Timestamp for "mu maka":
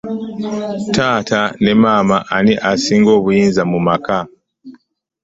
3.71-4.17